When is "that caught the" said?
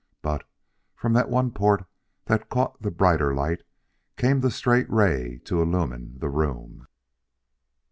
2.25-2.89